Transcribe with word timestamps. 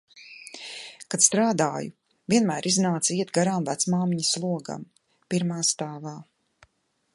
Kad 1.13 1.23
strādāju, 1.25 1.91
vienmēr 2.33 2.69
iznāca 2.71 3.17
iet 3.19 3.33
garām 3.39 3.69
vecmāmiņas 3.69 4.33
logam, 4.47 4.87
pirmā 5.35 5.63
stāvā. 5.73 6.19